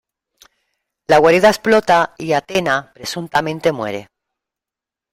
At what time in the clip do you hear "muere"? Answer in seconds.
3.71-4.09